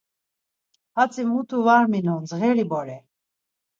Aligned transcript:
Hatzi 0.99 1.21
mutu 1.31 1.57
var 1.67 1.85
minon, 1.91 2.23
dzğeri 2.29 2.65
bore. 2.71 2.97